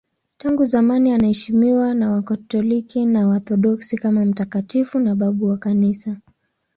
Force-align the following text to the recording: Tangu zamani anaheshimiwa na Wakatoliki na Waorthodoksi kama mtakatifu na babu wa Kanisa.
Tangu 0.37 0.65
zamani 0.65 1.11
anaheshimiwa 1.11 1.93
na 1.93 2.11
Wakatoliki 2.11 3.05
na 3.05 3.27
Waorthodoksi 3.27 3.97
kama 3.97 4.25
mtakatifu 4.25 4.99
na 4.99 5.15
babu 5.15 5.45
wa 5.45 5.57
Kanisa. 5.57 6.17